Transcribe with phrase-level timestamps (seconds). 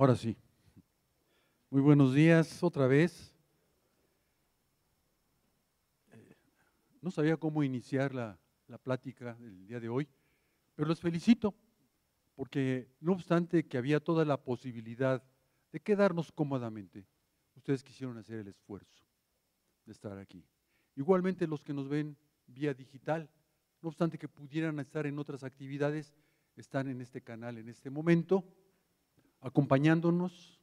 [0.00, 0.34] Ahora sí.
[1.68, 3.36] Muy buenos días otra vez.
[6.10, 6.36] Eh,
[7.02, 10.08] no sabía cómo iniciar la, la, plática del día de hoy,
[10.74, 11.54] pero los felicito
[12.34, 15.22] porque no obstante que había toda la posibilidad
[15.70, 17.06] de quedarnos cómodamente,
[17.54, 19.04] ustedes quisieron hacer el esfuerzo
[19.84, 20.42] de estar aquí.
[20.96, 23.28] Igualmente los que nos ven vía digital,
[23.82, 26.14] no obstante que pudieran estar en otras actividades,
[26.56, 28.46] están en este canal en este momento,
[29.40, 30.60] acompañándonos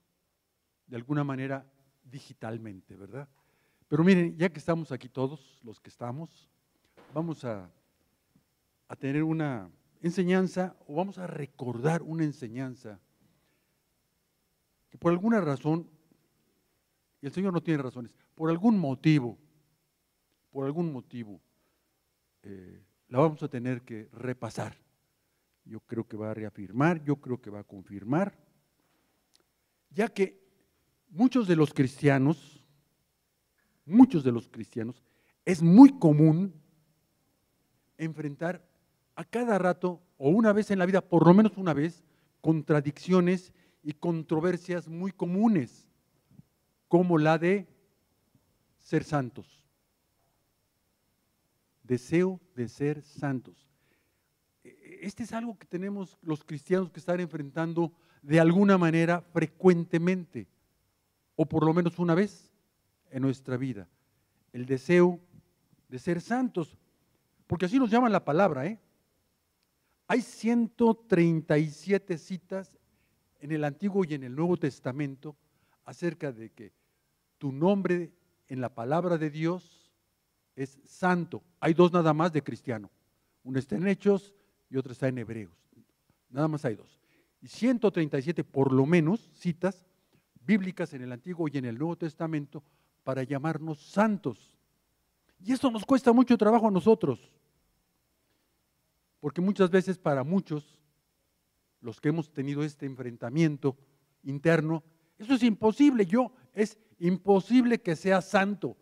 [0.88, 1.66] de alguna manera
[2.04, 3.28] digitalmente, ¿verdad?
[3.88, 6.50] Pero miren, ya que estamos aquí todos, los que estamos,
[7.14, 7.70] vamos a,
[8.88, 9.70] a tener una
[10.02, 13.00] enseñanza o vamos a recordar una enseñanza
[14.90, 15.90] que por alguna razón,
[17.22, 19.38] y el Señor no tiene razones, por algún motivo,
[20.52, 21.42] por algún motivo,
[22.44, 24.78] eh, la vamos a tener que repasar.
[25.66, 28.38] Yo creo que va a reafirmar, yo creo que va a confirmar,
[29.90, 30.40] ya que
[31.10, 32.64] muchos de los cristianos,
[33.86, 35.04] muchos de los cristianos,
[35.46, 36.54] es muy común
[37.98, 38.68] enfrentar
[39.16, 42.04] a cada rato o una vez en la vida, por lo menos una vez,
[42.42, 45.88] contradicciones y controversias muy comunes,
[46.88, 47.68] como la de
[48.78, 49.66] ser santos.
[51.84, 53.70] Deseo de ser santos.
[54.64, 60.48] E, este es algo que tenemos los cristianos que estar enfrentando de alguna manera frecuentemente,
[61.36, 62.52] o por lo menos una vez
[63.12, 63.88] en nuestra vida.
[64.54, 65.20] El deseo
[65.88, 66.78] de ser santos,
[67.46, 68.80] porque así nos llama la palabra, ¿eh?
[70.08, 72.78] Hay 137 citas
[73.40, 75.36] en el Antiguo y en el Nuevo Testamento
[75.84, 76.72] acerca de que
[77.38, 78.12] tu nombre
[78.48, 79.92] en la palabra de Dios
[80.56, 81.44] es santo.
[81.60, 82.90] Hay dos nada más de cristiano.
[83.44, 84.34] Uno está en Hechos
[84.70, 85.54] y otro está en Hebreos.
[86.30, 87.00] Nada más hay dos.
[87.48, 89.86] Y 137 por lo menos citas
[90.46, 92.62] bíblicas en el Antiguo y en el Nuevo Testamento
[93.06, 94.58] para llamarnos santos.
[95.40, 97.32] Y eso nos cuesta mucho trabajo a nosotros.
[99.22, 100.78] Porque muchas veces para muchos,
[101.80, 103.78] los que hemos tenido este enfrentamiento
[104.24, 104.84] interno,
[105.18, 106.06] eso es imposible.
[106.06, 108.76] Yo, es imposible que sea santo.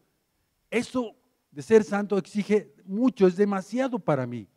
[0.72, 1.16] Eso
[1.52, 4.48] de ser santo exige mucho, es demasiado para mí.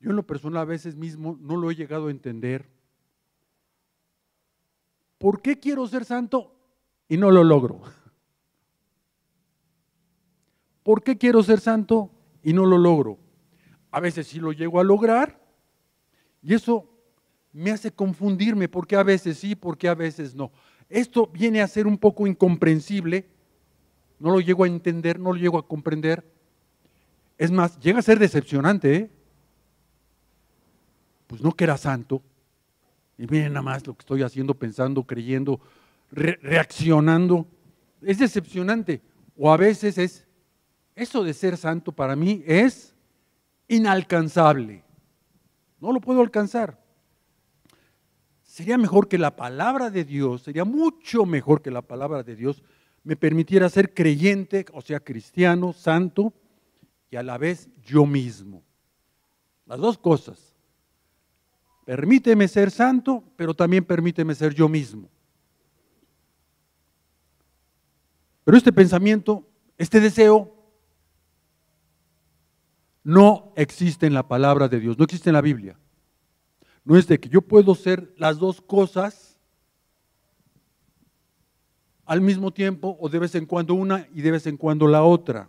[0.00, 2.68] Yo en lo personal a veces mismo no lo he llegado a entender.
[5.18, 6.54] ¿Por qué quiero ser santo
[7.08, 7.82] y no lo logro?
[10.84, 12.10] ¿Por qué quiero ser santo
[12.42, 13.18] y no lo logro?
[13.90, 15.40] A veces sí lo llego a lograr
[16.42, 16.88] y eso
[17.52, 20.52] me hace confundirme porque a veces sí, porque a veces no.
[20.88, 23.26] Esto viene a ser un poco incomprensible,
[24.20, 26.24] no lo llego a entender, no lo llego a comprender.
[27.36, 29.10] Es más, llega a ser decepcionante, ¿eh?
[31.28, 32.20] Pues no que era santo.
[33.16, 35.60] Y miren nada más lo que estoy haciendo, pensando, creyendo,
[36.10, 37.46] reaccionando.
[38.02, 39.00] Es decepcionante.
[39.36, 40.26] O a veces es,
[40.96, 42.92] eso de ser santo para mí es
[43.68, 44.82] inalcanzable.
[45.78, 46.76] No lo puedo alcanzar
[48.58, 52.64] sería mejor que la palabra de Dios, sería mucho mejor que la palabra de Dios
[53.04, 56.32] me permitiera ser creyente, o sea, cristiano, santo,
[57.08, 58.64] y a la vez yo mismo.
[59.64, 60.47] Las dos cosas.
[61.88, 65.08] Permíteme ser santo, pero también permíteme ser yo mismo.
[68.44, 70.54] Pero este pensamiento, este deseo,
[73.02, 75.78] no existe en la palabra de Dios, no existe en la Biblia.
[76.84, 79.38] No es de que yo puedo ser las dos cosas
[82.04, 85.04] al mismo tiempo o de vez en cuando una y de vez en cuando la
[85.04, 85.48] otra.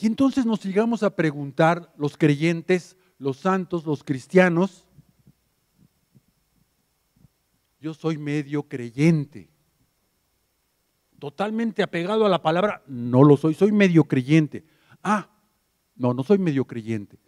[0.00, 4.86] Y entonces nos llegamos a preguntar los creyentes, los santos, los cristianos,
[7.78, 9.50] yo soy medio creyente.
[11.18, 14.64] Totalmente apegado a la palabra, no lo soy, soy medio creyente.
[15.02, 15.30] Ah,
[15.96, 17.18] no, no soy medio creyente.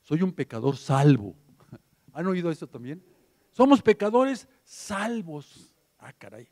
[0.00, 1.34] Soy un pecador salvo.
[2.12, 3.04] ¿Han oído eso también?
[3.50, 5.74] Somos pecadores salvos.
[5.98, 6.48] Ah, caray.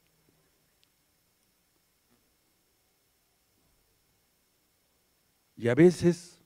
[5.56, 6.42] Y a veces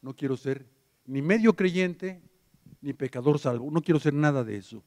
[0.00, 0.73] no quiero ser
[1.06, 2.20] ni medio creyente
[2.80, 3.70] ni pecador salvo.
[3.70, 4.84] No quiero ser nada de eso.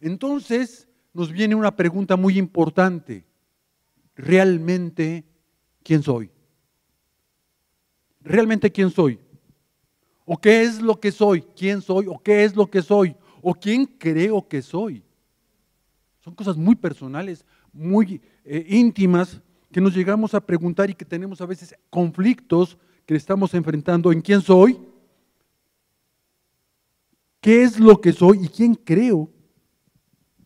[0.00, 3.24] Entonces nos viene una pregunta muy importante.
[4.14, 5.24] ¿Realmente
[5.82, 6.30] quién soy?
[8.22, 9.18] ¿Realmente quién soy?
[10.24, 11.42] ¿O qué es lo que soy?
[11.56, 12.06] ¿Quién soy?
[12.06, 13.16] ¿O qué es lo que soy?
[13.42, 15.02] ¿O quién creo que soy?
[16.20, 19.40] Son cosas muy personales, muy eh, íntimas,
[19.72, 22.76] que nos llegamos a preguntar y que tenemos a veces conflictos
[23.06, 24.78] que estamos enfrentando en quién soy
[27.40, 29.30] qué es lo que soy y quién creo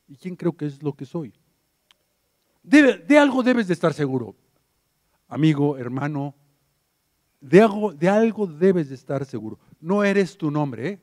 [0.07, 1.35] y quién creo que es lo que soy.
[2.63, 4.35] de algo debes de estar seguro,
[5.29, 6.35] amigo, hermano,
[7.45, 9.59] de algo, de algo debes de estar seguro.
[9.81, 11.01] No eres tu nombre, ¿eh?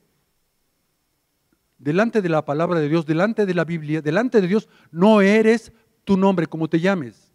[1.77, 5.71] delante de la palabra de Dios, delante de la Biblia, delante de Dios, no eres
[6.03, 7.31] tu nombre, como te llames.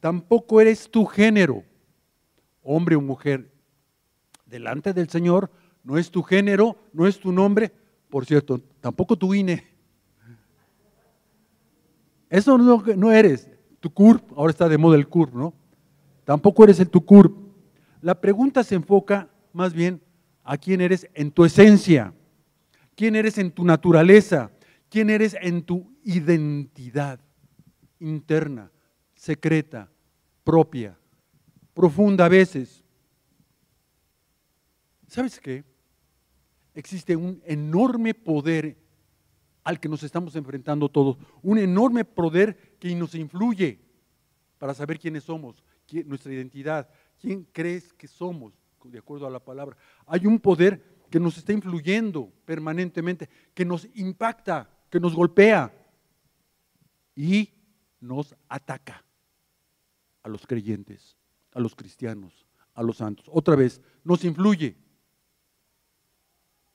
[0.00, 1.62] Tampoco eres tu género,
[2.62, 3.50] hombre o mujer.
[4.44, 5.50] Delante del Señor
[5.84, 7.72] no es tu género, no es tu nombre.
[8.10, 9.64] Por cierto, tampoco tu INE.
[12.28, 13.48] Eso no, no eres.
[13.80, 15.54] Tu CURP, ahora está de moda el CURP, ¿no?
[16.24, 17.36] Tampoco eres el tu CURP.
[18.00, 20.00] La pregunta se enfoca más bien
[20.42, 22.12] a quién eres en tu esencia
[22.94, 24.50] quién eres en tu naturaleza,
[24.88, 27.20] quién eres en tu identidad
[27.98, 28.70] interna,
[29.14, 29.90] secreta,
[30.42, 30.98] propia,
[31.72, 32.84] profunda a veces.
[35.06, 35.64] ¿Sabes qué?
[36.74, 38.76] Existe un enorme poder
[39.62, 43.80] al que nos estamos enfrentando todos, un enorme poder que nos influye
[44.58, 45.64] para saber quiénes somos,
[46.06, 46.88] nuestra identidad,
[47.18, 48.52] quién crees que somos,
[48.84, 49.76] de acuerdo a la palabra.
[50.06, 55.72] Hay un poder que nos está influyendo permanentemente, que nos impacta, que nos golpea
[57.14, 57.50] y
[58.00, 59.04] nos ataca
[60.22, 61.16] a los creyentes,
[61.52, 63.26] a los cristianos, a los santos.
[63.30, 64.76] Otra vez, nos influye.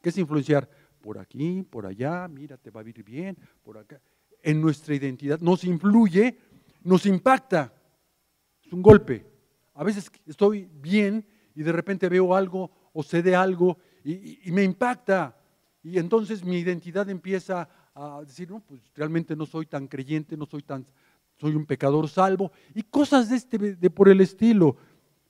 [0.01, 0.69] ¿Qué es influenciar?
[1.01, 4.01] Por aquí, por allá, mira, te va a vivir bien, por acá.
[4.42, 6.38] En nuestra identidad nos influye,
[6.84, 7.74] nos impacta.
[8.66, 9.25] Es un golpe.
[9.74, 11.25] A veces estoy bien
[11.56, 15.38] y de repente veo algo o sé de algo y, me impacta.
[15.84, 20.45] Y entonces mi identidad empieza a decir, no, pues realmente no soy tan creyente, no
[20.45, 20.86] soy tan,
[21.38, 24.78] soy un pecador salvo, y cosas de este, de por el estilo.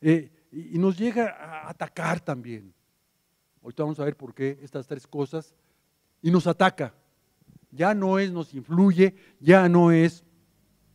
[0.02, 2.74] Eh, y, nos llega a atacar también.
[3.62, 5.54] Ahorita vamos a ver por qué estas tres cosas.
[6.22, 6.94] Y nos ataca.
[7.72, 10.24] Ya no es, nos influye, ya no es,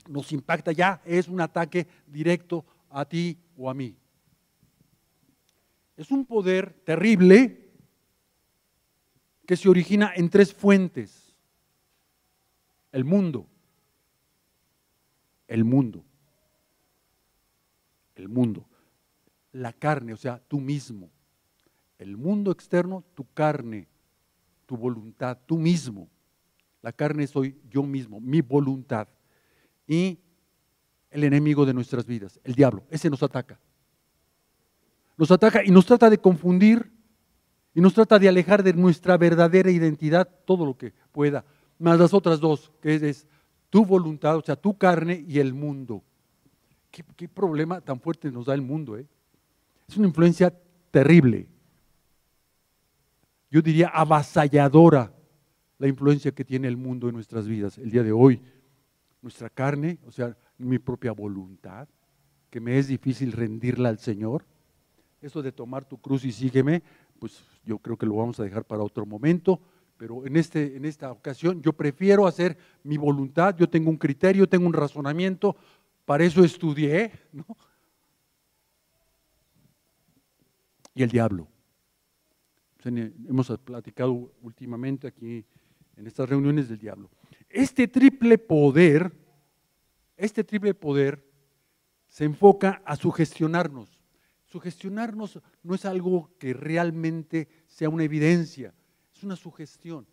[0.09, 3.97] nos impacta, ya es un ataque directo a ti o a mí.
[5.97, 7.73] Es un poder terrible
[9.47, 11.33] que se origina en tres fuentes.
[12.91, 13.47] El mundo,
[15.49, 16.05] el mundo,
[18.15, 18.69] el mundo,
[19.53, 21.11] la carne, o sea, tú mismo.
[21.99, 23.89] El mundo externo, tu carne,
[24.67, 26.09] tu voluntad, tú mismo.
[26.83, 29.09] La carne soy yo mismo, mi voluntad.
[29.87, 30.19] Y
[31.11, 33.59] el enemigo de nuestras vidas, el diablo, ese nos ataca.
[35.17, 36.91] Nos ataca y nos trata de confundir
[37.75, 41.45] y nos trata de alejar de nuestra verdadera identidad todo lo que pueda.
[41.79, 43.27] Más las otras dos, que es,
[43.71, 46.05] tu voluntad, o sea, tu carne y el mundo.
[46.91, 48.97] ¿Qué, problema tan fuerte nos da el mundo?
[48.97, 49.05] Eh?
[49.89, 50.55] Es una influencia
[50.93, 51.49] terrible.
[53.55, 55.15] Yo diría avasalladora
[55.79, 58.43] la influencia que tiene el mundo en nuestras vidas el día de hoy.
[59.23, 61.87] Nuestra carne, o sea, mi propia voluntad,
[62.51, 64.45] que me es difícil rendirla al Señor.
[65.23, 66.83] Eso de tomar tu cruz y sígueme,
[67.21, 69.61] pues yo creo que lo vamos a dejar para otro momento,
[69.97, 74.49] pero en, este, en esta ocasión yo prefiero hacer mi voluntad, yo tengo un criterio,
[74.49, 75.55] tengo un razonamiento,
[76.05, 77.47] para eso estudié, ¿no?
[80.93, 81.54] Y el diablo.
[82.87, 85.45] Hemos platicado últimamente aquí
[85.97, 87.11] en estas reuniones del diablo.
[87.49, 89.13] Este triple poder,
[90.17, 91.25] este triple poder
[92.09, 94.01] se enfoca a sugestionarnos.
[94.45, 98.75] Sugestionarnos no es algo que realmente sea una evidencia,
[99.15, 100.07] es una sugestión.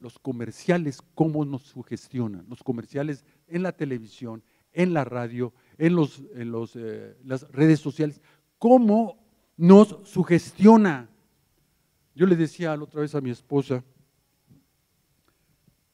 [0.00, 2.44] Los comerciales, ¿cómo nos sugestionan?
[2.48, 4.42] Los comerciales en la televisión,
[4.72, 8.20] en la radio, en, los, en los, eh, las redes sociales,
[8.58, 9.24] ¿cómo
[9.56, 11.08] nos sugestiona?
[12.14, 13.82] Yo le decía la otra vez a mi esposa,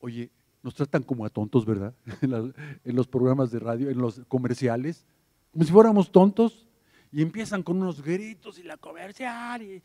[0.00, 0.30] oye,
[0.62, 1.94] nos tratan como a tontos, ¿verdad?
[2.22, 5.06] en los programas de radio, en los comerciales,
[5.52, 6.68] como si fuéramos tontos
[7.10, 9.62] y empiezan con unos gritos y la comercial.
[9.62, 9.82] Y,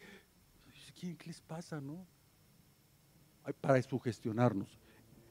[0.96, 2.06] ¿Qué les pasa, no?
[3.60, 4.80] Para sugestionarnos.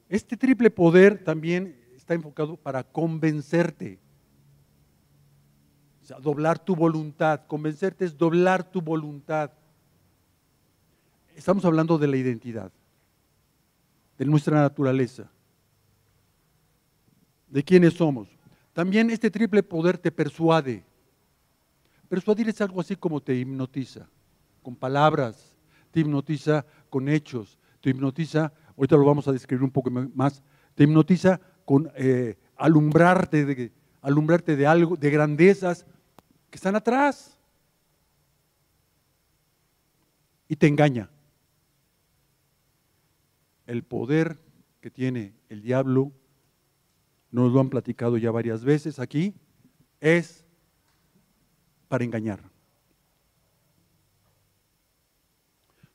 [0.07, 3.99] Este triple poder también está enfocado para convencerte.
[6.03, 7.47] O sea, doblar tu voluntad.
[7.47, 9.51] Convencerte es doblar tu voluntad.
[11.35, 12.71] Estamos hablando de la identidad,
[14.17, 15.29] de nuestra naturaleza,
[17.47, 18.29] de quiénes somos.
[18.73, 20.83] También este triple poder te persuade.
[22.09, 24.07] Persuadir es algo así como te hipnotiza,
[24.61, 25.55] con palabras,
[25.91, 30.41] te hipnotiza con hechos, te hipnotiza, ahorita lo vamos a describir un poco más,
[30.75, 33.71] te hipnotiza con eh, alumbrarte, de,
[34.01, 35.85] alumbrarte de algo, de grandezas
[36.49, 37.37] que están atrás.
[40.47, 41.09] Y te engaña.
[43.73, 44.39] El poder
[44.81, 46.11] que tiene el diablo,
[47.31, 49.33] nos lo han platicado ya varias veces aquí,
[49.99, 50.45] es
[51.87, 52.41] para engañar.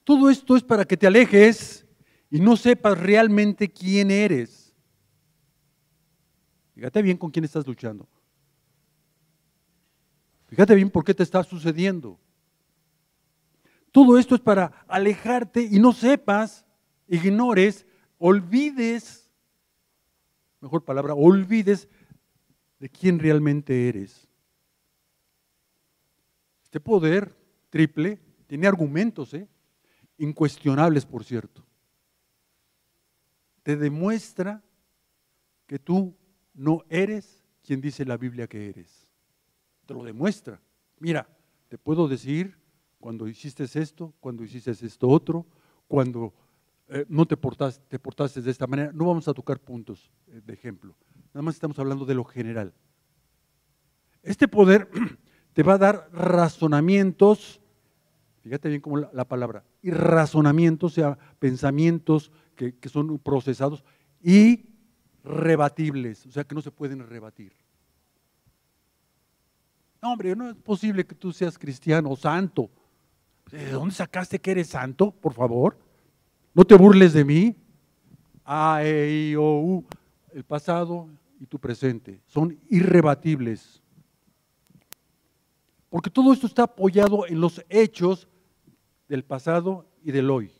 [0.02, 1.86] Todo esto es para que te alejes
[2.30, 4.74] y no sepas realmente quién eres.
[6.74, 8.08] Fíjate bien con quién estás luchando.
[10.48, 12.18] Fíjate bien por qué te está sucediendo.
[13.92, 16.64] Todo esto es para alejarte y no sepas,
[17.08, 17.86] ignores,
[18.18, 19.30] olvides,
[20.60, 21.88] mejor palabra, olvides
[22.78, 24.28] de quién realmente eres.
[26.62, 27.34] Este poder
[27.70, 29.48] triple tiene argumentos, ¿eh?
[30.18, 31.64] incuestionables, por cierto.
[33.62, 34.62] Te demuestra
[35.66, 36.16] que tú
[36.54, 39.06] no eres quien dice la Biblia que eres.
[39.86, 40.60] Te lo demuestra.
[40.98, 41.28] Mira,
[41.68, 42.58] te puedo decir
[42.98, 45.46] cuando hiciste esto, cuando hiciste esto otro,
[45.86, 46.34] cuando
[46.88, 48.90] eh, no te portaste, te portaste de esta manera.
[48.92, 50.94] No vamos a tocar puntos eh, de ejemplo.
[51.34, 52.72] Nada más estamos hablando de lo general.
[54.22, 54.88] Este poder
[55.52, 57.60] te va a dar razonamientos,
[58.42, 63.84] fíjate bien cómo la, palabra, y razonamientos, o sea, pensamientos que, que son procesados
[64.22, 64.70] y
[65.24, 67.52] rebatibles, o sea, que no se pueden rebatir.
[70.00, 72.70] No, hombre, no es posible que tú seas cristiano o santo.
[73.50, 75.87] ¿De dónde sacaste que eres santo, por favor?
[76.58, 77.54] No te burles de mí.
[78.44, 79.84] A, E, I, O, U.
[80.32, 83.80] El pasado y tu presente son irrebatibles.
[85.88, 88.26] Porque todo esto está apoyado en los hechos
[89.08, 90.50] del pasado y del hoy.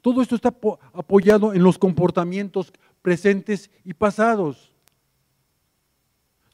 [0.00, 0.54] Todo esto está
[0.92, 4.72] apoyado en los comportamientos presentes y pasados.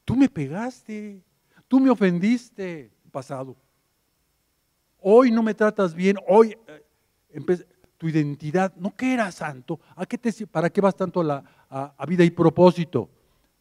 [0.03, 1.21] Tú me pegaste,
[1.67, 3.55] tú me ofendiste, pasado.
[4.99, 6.83] Hoy no me tratas bien, hoy eh,
[8.03, 11.43] tu identidad, no que eras santo, ¿a qué te, ¿para qué vas tanto a, la,
[11.69, 13.09] a, vida y propósito?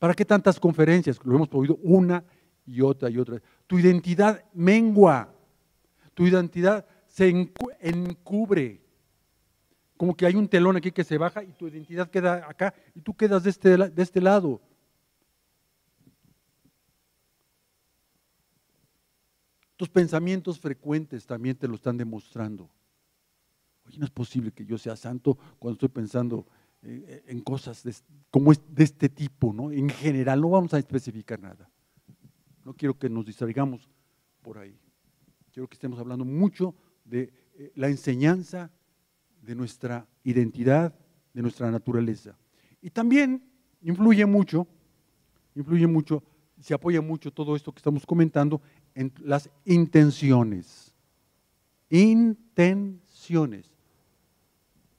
[0.01, 1.21] ¿Para qué tantas conferencias?
[1.23, 2.25] Lo hemos oído una
[2.67, 3.41] y otra y otra.
[3.69, 5.33] Tu identidad mengua,
[6.13, 8.81] tu identidad se encubre.
[9.97, 13.01] Como que hay un telón aquí que se baja y tu identidad queda acá y
[13.01, 14.61] tú quedas de este, de este lado.
[19.77, 22.69] Tus pensamientos frecuentes también te lo están demostrando.
[23.87, 26.47] Oye, no es posible que yo sea santo cuando estoy pensando
[26.83, 27.95] eh, en cosas de,
[28.31, 29.71] como de este tipo, ¿no?
[29.71, 31.71] En general, no vamos a especificar nada.
[32.65, 33.89] No quiero que nos distraigamos
[34.43, 34.77] por ahí.
[35.53, 36.75] Quiero que estemos hablando mucho
[37.05, 38.71] de eh, la enseñanza
[39.43, 40.95] de nuestra identidad,
[41.35, 42.37] de nuestra naturaleza.
[42.81, 43.45] Y también
[43.83, 44.67] influye mucho,
[45.55, 46.23] influye mucho,
[46.61, 48.61] se apoya mucho todo esto que estamos comentando
[48.95, 50.95] en las intenciones.
[51.91, 53.72] Intenciones.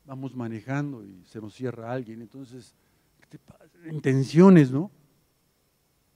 [0.05, 2.75] Vamos manejando y se nos cierra alguien, entonces.
[3.89, 4.91] Intenciones, ¿no?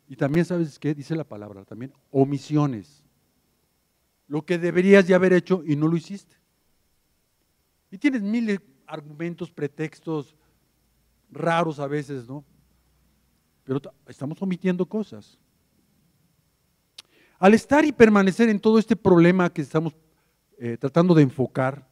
[0.07, 0.93] Y también, ¿sabes qué?
[0.93, 3.03] Dice la palabra, también omisiones.
[4.27, 6.35] Lo que deberías de haber hecho y no lo hiciste.
[7.91, 10.35] Y tienes de argumentos, pretextos
[11.29, 12.43] raros a veces, ¿no?
[13.63, 15.37] Pero estamos omitiendo cosas.
[17.39, 19.93] Al estar y permanecer en todo este problema que estamos
[20.57, 21.87] eh, tratando de enfocar,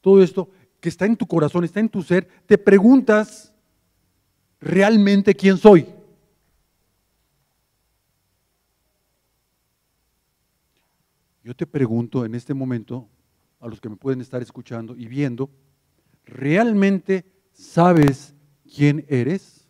[0.00, 0.48] todo esto
[0.80, 3.52] que está en tu corazón, está en tu ser, te preguntas
[4.60, 5.86] realmente quién soy.
[11.42, 13.08] Yo te pregunto en este momento,
[13.60, 15.50] a los que me pueden estar escuchando y viendo,
[16.24, 18.34] ¿realmente sabes
[18.72, 19.66] quién eres?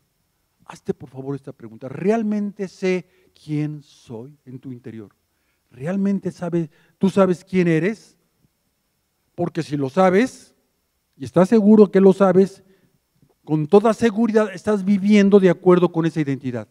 [0.64, 1.88] Hazte por favor esta pregunta.
[1.88, 5.14] ¿Realmente sé quién soy en tu interior?
[5.70, 8.18] ¿Realmente sabes, tú sabes quién eres?
[9.34, 10.54] Porque si lo sabes,
[11.18, 12.62] y estás seguro que lo sabes,
[13.44, 16.68] con toda seguridad estás viviendo de acuerdo con esa identidad.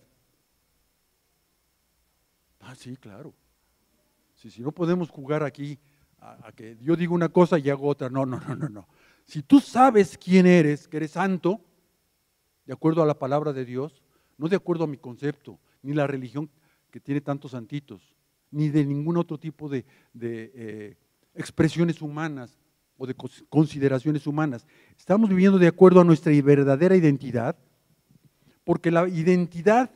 [2.61, 3.33] Ah, sí, claro.
[4.35, 5.77] Si, si no podemos jugar aquí
[6.19, 8.09] a, a, que yo digo una cosa y hago otra.
[8.09, 8.87] No, no, no, no, no.
[9.25, 11.59] Si tú sabes quién eres, que eres santo,
[12.65, 14.01] de acuerdo a la palabra de Dios,
[14.37, 16.49] no de acuerdo a mi concepto, ni la religión
[16.89, 18.15] que tiene tantos santitos,
[18.51, 20.97] ni de ningún otro tipo de, eh,
[21.33, 22.57] expresiones humanas
[22.97, 23.15] o de
[23.49, 24.65] consideraciones humanas.
[24.97, 27.55] Estamos viviendo de acuerdo a nuestra verdadera identidad,
[28.63, 29.91] porque la identidad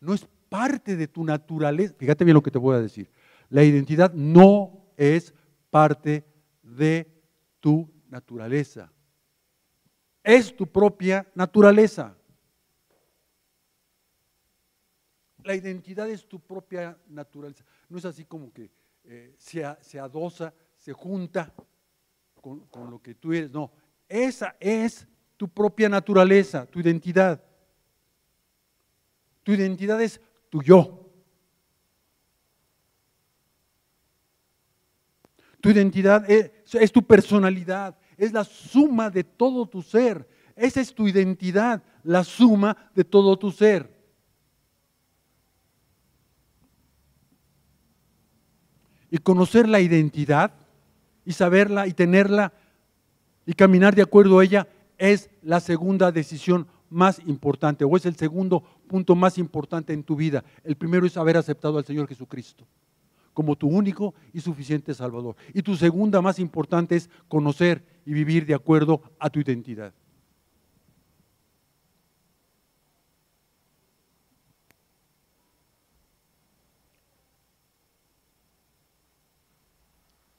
[0.00, 1.94] no es parte de tu naturaleza.
[1.98, 3.10] Fíjate bien lo que te voy a decir.
[3.50, 5.34] La identidad no es
[5.70, 6.24] parte
[6.62, 7.10] de
[7.60, 8.92] tu naturaleza.
[10.22, 12.16] Es tu propia naturaleza.
[15.42, 17.64] La identidad es tu propia naturaleza.
[17.88, 18.70] No es así como que
[19.04, 21.52] eh, se, adosa, se junta
[22.70, 23.50] con, lo que tú eres.
[23.50, 23.72] No,
[24.08, 27.42] esa es tu propia naturaleza, tu identidad.
[29.42, 30.20] Tu identidad es
[30.50, 31.00] tu yo.
[35.60, 40.28] Tu identidad es, es, tu personalidad, es la suma de todo tu ser.
[40.54, 43.90] Esa es tu identidad, la suma de todo tu ser.
[49.10, 50.52] Y conocer la identidad
[51.24, 52.52] y saberla y tenerla
[53.46, 58.16] y caminar de acuerdo a ella es la segunda decisión más importante o es el
[58.16, 60.44] segundo punto más importante en tu vida.
[60.62, 62.66] El primero es haber aceptado al Señor Jesucristo
[63.34, 65.36] como tu único y suficiente Salvador.
[65.52, 69.92] Y tu segunda más importante es conocer y vivir de acuerdo a tu identidad.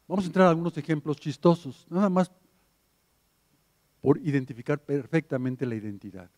[0.08, 2.32] Vamos a entrar a algunos ejemplos chistosos, nada más
[4.02, 6.30] por identificar perfectamente la identidad.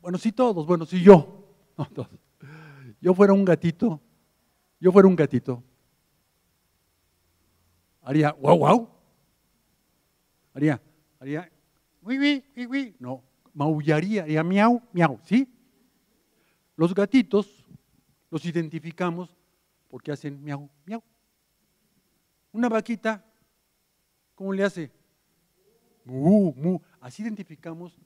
[0.00, 2.08] Bueno, si todos, bueno, si yo, no todos,
[3.00, 4.00] yo fuera un gatito,
[4.80, 5.62] yo fuera un gatito,
[8.00, 8.88] haría wow, wow,
[10.54, 10.80] haría,
[11.20, 11.52] haría,
[12.00, 15.46] uy, uy, uy, uy, no, maullaría, haría miau, miau, ¿sí?
[16.76, 17.66] Los gatitos
[18.30, 19.36] los identificamos
[19.88, 21.02] porque hacen miau, miau.
[22.52, 23.24] Una vaquita,
[24.34, 24.92] ¿cómo le hace?
[27.00, 27.98] Así identificamos,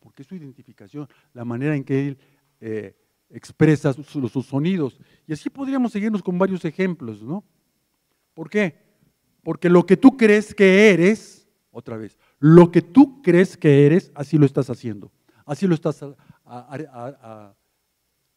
[0.00, 2.18] porque es su identificación, la manera en que él
[2.60, 2.96] eh,
[3.30, 5.00] expresa sus, sus, sonidos.
[5.26, 7.44] Y así podríamos seguirnos con varios ejemplos, ¿no?
[8.34, 8.76] ¿Por qué?
[9.42, 14.10] Porque lo que tú crees que eres, otra vez, lo que tú crees que eres,
[14.14, 15.12] así lo estás haciendo,
[15.46, 16.04] así lo estás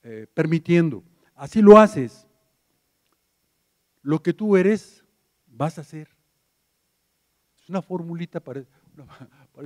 [0.04, 1.04] eh, permitiendo,
[1.36, 2.28] así lo haces.
[4.02, 5.04] Lo que tú eres,
[5.58, 6.08] vas a hacer
[7.68, 8.70] una formulita, parece,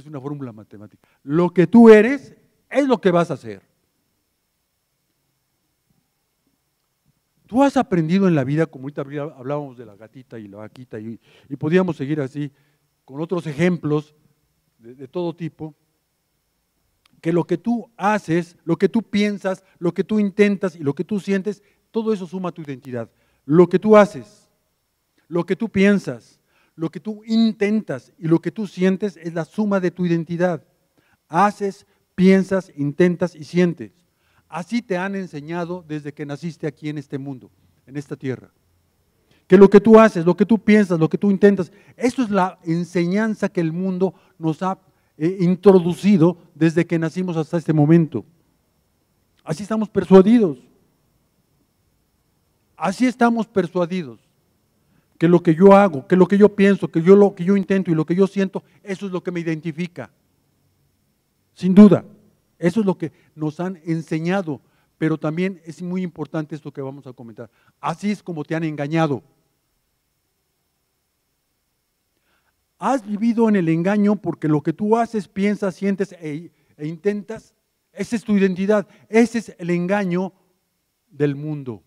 [0.07, 1.07] una fórmula matemática.
[1.23, 2.35] Lo que tú eres
[2.69, 3.61] es lo que vas a hacer.
[7.45, 10.99] Tú has aprendido en la vida, como ahorita hablábamos de la gatita y la vaquita,
[10.99, 11.19] y,
[11.59, 12.49] podíamos seguir así
[13.03, 14.15] con otros ejemplos
[14.79, 15.75] de, de todo tipo,
[17.19, 20.95] que lo que tú haces, lo que tú piensas, lo que tú intentas y lo
[20.95, 23.11] que tú sientes, todo eso suma tu identidad.
[23.45, 24.40] Lo que tú haces,
[25.31, 26.41] lo que tú piensas,
[26.75, 30.61] lo que tú intentas y lo que tú sientes es la suma de tu identidad.
[31.29, 33.93] Haces, piensas, intentas y sientes.
[34.49, 37.49] Así te han enseñado desde que naciste aquí en este mundo,
[37.87, 38.51] en esta tierra.
[39.47, 42.29] Que lo que tú haces, lo que tú piensas, lo que tú intentas, eso es
[42.29, 44.79] la enseñanza que el mundo nos ha
[45.17, 48.25] eh, introducido desde que nacimos hasta este momento.
[49.45, 50.57] Así estamos persuadidos.
[52.75, 54.30] Así estamos persuadidos
[55.21, 57.55] que lo que yo hago, que lo que yo pienso, que yo lo que yo
[57.55, 60.09] intento y lo que yo siento, eso es lo que me identifica.
[61.53, 62.03] Sin duda,
[62.57, 64.61] eso es lo que nos han enseñado,
[64.97, 67.51] pero también es muy importante esto que vamos a comentar.
[67.79, 69.21] Así es como te han engañado.
[72.79, 77.53] Has vivido en el engaño porque lo que tú haces, piensas, sientes e, e intentas,
[77.93, 80.33] esa es tu identidad, ese es el engaño
[81.11, 81.83] del mundo,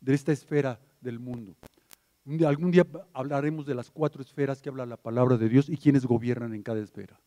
[0.00, 1.56] de esta esfera del mundo.
[2.44, 6.04] Algún día hablaremos de las cuatro esferas que habla la palabra de Dios y quienes
[6.06, 7.20] gobiernan en cada esfera.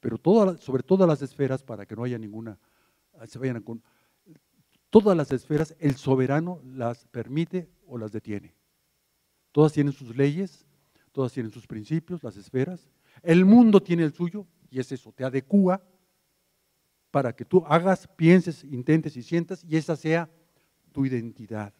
[0.00, 0.18] Pero
[0.58, 2.58] sobre todas las esferas, para que no haya ninguna,
[3.18, 3.82] ah, se vayan con,
[4.90, 8.54] todas las esferas, el soberano las permite o las detiene.
[9.52, 10.66] Todas tienen sus leyes,
[11.12, 12.88] todas tienen sus principios, las esferas.
[13.22, 15.82] El mundo tiene el suyo y es eso, te adecúa
[17.10, 20.30] para que tú hagas, pienses, intentes y sientas y esa sea
[20.92, 21.72] tu identidad.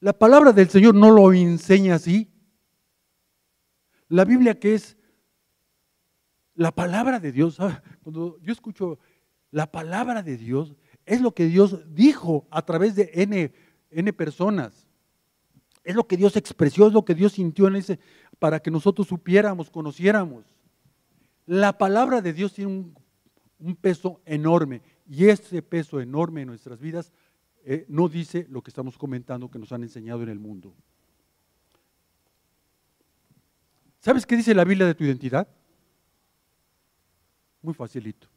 [0.00, 2.30] La palabra del Señor no lo enseña así.
[4.08, 4.96] La Biblia que es
[6.54, 7.58] la palabra de Dios,
[8.02, 8.98] cuando yo escucho
[9.50, 13.52] la palabra de Dios, es lo que Dios dijo a través de N,
[13.90, 14.86] N personas.
[15.84, 17.98] Es lo que Dios expresó, es lo que Dios sintió en ese,
[18.38, 20.44] para que nosotros supiéramos, conociéramos.
[21.46, 22.92] La palabra de Dios tiene
[23.58, 27.12] un peso enorme y ese peso enorme en nuestras vidas
[27.64, 30.74] eh, no dice lo que estamos comentando que nos han enseñado en el mundo.
[34.00, 35.46] ¿Sabes qué dice la Biblia de tu identidad?
[37.60, 38.28] Muy facilito.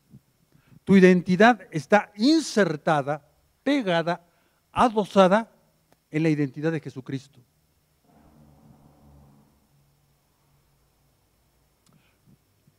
[0.84, 3.26] Tu identidad está insertada,
[3.64, 4.26] pegada,
[4.74, 5.50] adosada
[6.12, 7.40] en la identidad de Jesucristo.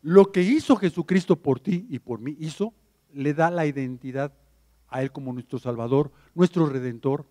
[0.02, 2.74] Lo que hizo Jesucristo por ti y por mí hizo,
[3.14, 4.34] le da la identidad
[4.94, 7.26] a Él como nuestro Salvador, nuestro Redentor.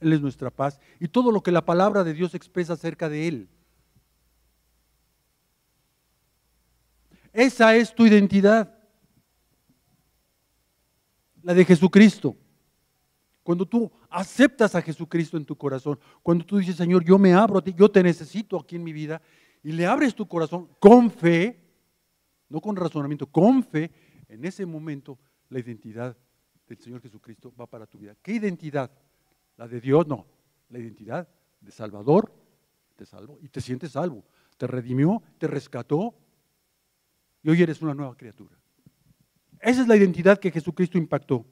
[0.00, 3.28] Él es nuestra paz y todo lo que la palabra de Dios expresa acerca de
[3.28, 3.48] Él.
[7.34, 8.74] Esa es tu identidad.
[11.42, 12.34] La de Jesucristo.
[13.42, 17.58] Cuando tú aceptas a Jesucristo en tu corazón, cuando tú dices, Señor, yo me abro
[17.58, 19.20] a ti, yo te necesito aquí en mi vida,
[19.62, 21.60] y le abres tu corazón con fe,
[22.48, 23.90] no con razonamiento, con fe,
[24.28, 25.18] en ese momento
[25.50, 26.16] la identidad
[26.72, 28.16] del Señor Jesucristo va para tu vida.
[28.22, 28.90] ¿Qué identidad?
[29.56, 30.26] La de Dios, no.
[30.70, 31.28] La identidad
[31.60, 32.32] de Salvador,
[32.96, 34.24] te salvo y te sientes salvo.
[34.56, 36.14] Te redimió, te rescató
[37.42, 38.56] y hoy eres una nueva criatura.
[39.60, 41.44] Esa es la identidad que Jesucristo impactó.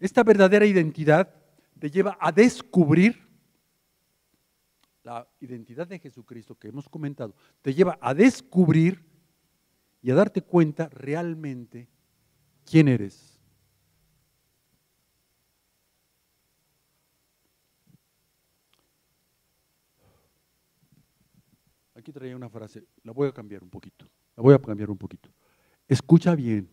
[0.00, 1.32] Esta verdadera identidad
[1.78, 3.28] te lleva a descubrir
[5.04, 9.09] la identidad de Jesucristo que hemos comentado, te lleva a descubrir
[10.02, 11.88] y a darte cuenta realmente
[12.64, 13.38] quién eres.
[21.94, 24.96] Aquí traía una frase, la voy a cambiar un poquito, la voy a cambiar un
[24.96, 25.28] poquito.
[25.86, 26.70] Escucha bien,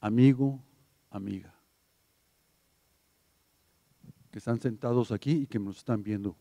[0.00, 0.60] amigo,
[1.10, 1.54] amiga,
[4.32, 6.36] que están sentados aquí y que nos están viendo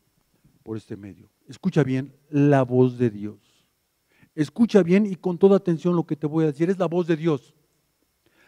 [0.63, 1.29] por este medio.
[1.47, 3.52] Escucha bien la voz de Dios.
[4.35, 6.69] Escucha bien y con toda atención lo que te voy a decir.
[6.69, 7.53] Es la voz de Dios.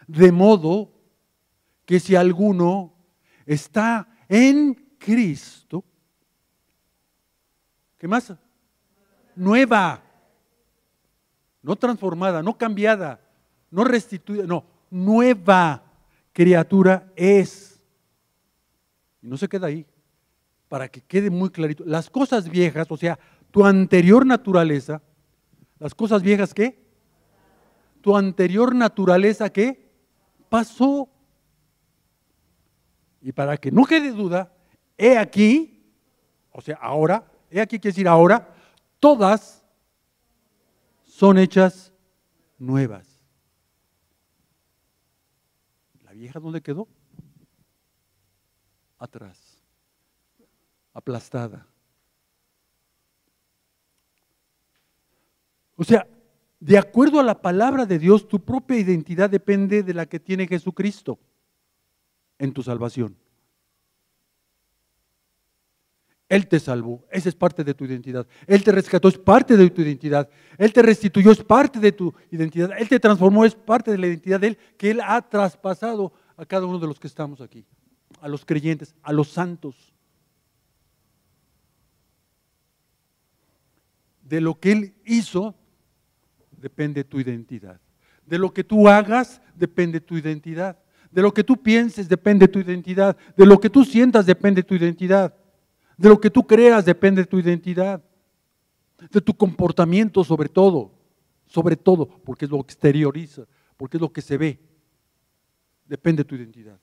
[0.06, 0.92] De modo
[1.84, 2.94] que si alguno
[3.44, 5.84] está en Cristo,
[7.96, 8.32] ¿qué más?
[9.34, 10.02] Nueva.
[11.62, 13.20] No transformada, no cambiada,
[13.70, 15.82] no restituida, no, nueva
[16.32, 17.80] criatura es.
[19.20, 19.84] Y no se queda ahí
[20.68, 21.84] para que quede muy clarito.
[21.84, 23.18] Las cosas viejas, o sea,
[23.50, 25.02] tu anterior naturaleza,
[25.78, 26.84] las cosas viejas qué?
[28.00, 29.90] Tu anterior naturaleza qué?
[30.48, 31.08] Pasó.
[33.20, 34.52] Y para que no quede duda,
[34.96, 35.84] he aquí,
[36.52, 38.54] o sea, ahora, he aquí quiere decir ahora,
[39.00, 39.64] todas
[41.04, 41.92] son hechas
[42.58, 43.06] nuevas.
[46.04, 46.86] ¿La vieja dónde quedó?
[48.98, 49.56] Atrás
[50.96, 51.66] aplastada.
[55.76, 56.06] O sea,
[56.58, 60.46] de acuerdo a la palabra de Dios, tu propia identidad depende de la que tiene
[60.46, 61.18] Jesucristo
[62.38, 63.16] en tu salvación.
[66.28, 68.26] Él te salvó, esa es parte de tu identidad.
[68.48, 70.28] Él te rescató, es parte de tu identidad.
[70.58, 72.72] Él te restituyó, es parte de tu identidad.
[72.76, 76.44] Él te transformó, es parte de la identidad de Él, que Él ha traspasado a
[76.44, 77.64] cada uno de los que estamos aquí,
[78.20, 79.94] a los creyentes, a los santos.
[84.28, 85.54] de lo que Él hizo,
[86.66, 87.80] depende tu identidad.
[88.26, 90.76] De lo que tú hagas, depende tu identidad.
[91.12, 93.16] De lo que tú pienses, depende tu identidad.
[93.36, 95.32] De lo que tú sientas, depende tu identidad.
[95.96, 98.02] De lo que tú creas, depende tu identidad.
[99.12, 100.90] De tu comportamiento sobre todo.
[101.46, 104.58] Sobre todo, porque es lo que exterioriza, porque es lo que se ve.
[105.86, 106.80] Depende tu identidad.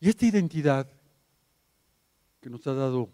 [0.00, 0.88] Y esta identidad
[2.40, 3.10] que nos ha dado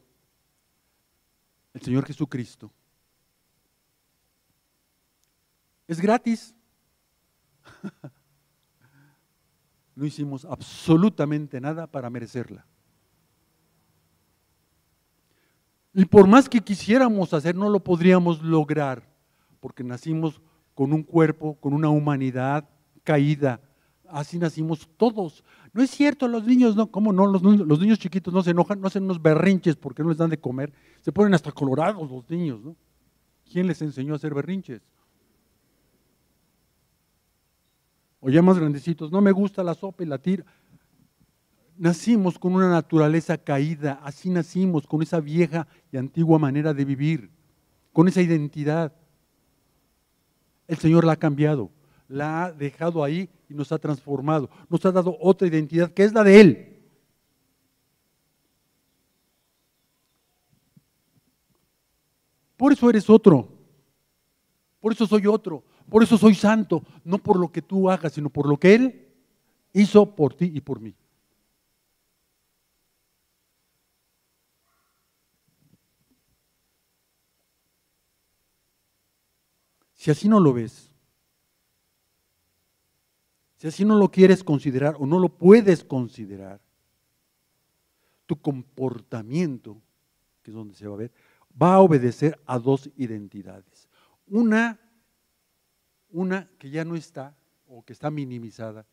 [1.74, 2.72] el Señor Jesucristo.
[5.86, 6.54] Es gratis.
[9.94, 12.64] No hicimos absolutamente nada para merecerla.
[15.92, 19.02] Y por más que quisiéramos hacer, no lo podríamos lograr,
[19.58, 20.40] porque nacimos
[20.76, 22.68] con un cuerpo, con una humanidad
[23.02, 23.60] caída.
[24.06, 25.42] Así nacimos todos.
[25.72, 27.26] No es cierto, los niños no, ¿cómo no?
[27.26, 27.42] Los,
[27.80, 30.72] niños chiquitos no se enojan, no hacen unos berrinches porque no les dan de comer.
[31.00, 32.76] Se ponen hasta colorados los niños, ¿no?
[33.50, 34.82] ¿Quién les enseñó a hacer berrinches?
[38.20, 40.44] O ya más grandecitos, no me gusta la sopa y la tira.
[41.76, 47.30] Nacimos con una naturaleza caída, así nacimos, con esa vieja y antigua manera de vivir,
[47.92, 48.92] con esa identidad.
[50.66, 51.70] El Señor la ha cambiado
[52.08, 54.50] la ha dejado ahí y nos ha transformado.
[54.68, 56.74] Nos ha dado otra identidad que es la de Él.
[62.56, 63.48] Por eso eres otro.
[64.80, 65.62] Por eso soy otro.
[65.88, 66.82] Por eso soy santo.
[67.04, 69.08] No por lo que tú hagas, sino por lo que Él
[69.72, 70.94] hizo por ti y por mí.
[79.94, 80.87] Si así no lo ves,
[83.58, 86.60] si así no lo quieres considerar o no lo puedes considerar,
[88.24, 89.80] tu comportamiento,
[90.42, 91.12] que es donde se va a ver,
[91.60, 93.88] va a obedecer a dos identidades.
[94.26, 94.80] Una,
[96.10, 98.86] una que ya no está o que está minimizada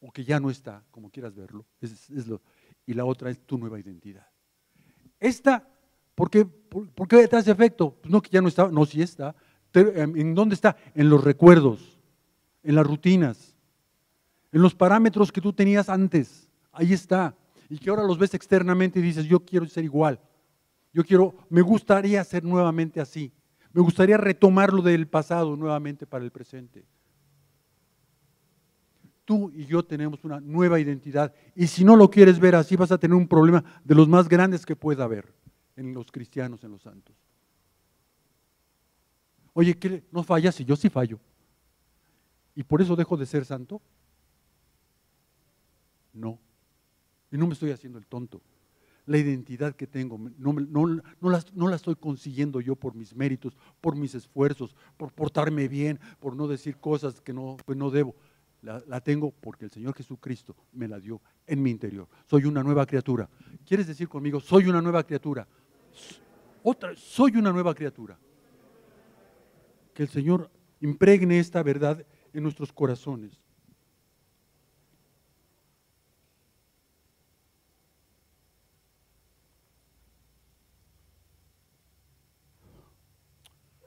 [0.00, 1.64] o que ya no está, como quieras verlo,
[2.86, 4.26] y la otra es tu nueva identidad.
[5.18, 5.66] Esta
[6.16, 7.94] ¿Por qué, por, qué te hace efecto?
[8.00, 9.36] Pues no, que ya no está, no, sí está.
[9.74, 10.76] Em, ¿En dónde está?
[10.94, 12.00] En los recuerdos,
[12.62, 13.54] en las rutinas,
[14.56, 16.48] en los parámetros que tú tenías antes.
[16.72, 17.36] Ahí está.
[17.68, 20.18] Y que ahora los ves externamente y dices, yo quiero ser igual.
[20.94, 23.30] Yo quiero, me gustaría ser nuevamente así.
[23.74, 26.86] Me gustaría retomar lo del pasado nuevamente para el presente.
[29.26, 31.34] Tú y yo tenemos una nueva identidad.
[31.54, 34.26] Y si no lo quieres ver así, vas a tener un problema de los más
[34.26, 35.34] grandes que pueda haber
[35.76, 37.14] en los cristianos, en los santos.
[39.52, 40.02] Oye, ¿qué?
[40.10, 40.54] ¿no fallas?
[40.54, 41.20] Si yo sí fallo.
[42.54, 43.82] ¿Y por eso dejo de ser santo?
[46.16, 46.38] No.
[47.30, 48.40] Y no me estoy haciendo el tonto.
[49.04, 54.74] La identidad que tengo no, la, estoy consiguiendo yo por mis méritos, por mis esfuerzos,
[54.96, 58.16] por portarme bien, por no decir cosas que no, pues no debo.
[58.62, 62.08] La, la, tengo porque el Señor Jesucristo me la dio en mi interior.
[62.28, 63.28] Soy una nueva criatura.
[63.64, 65.46] ¿Quieres decir conmigo, soy una nueva criatura?
[66.64, 68.18] Otra, soy una nueva criatura.
[69.94, 70.50] Que el Señor
[70.80, 73.38] impregne esta verdad en nuestros corazones.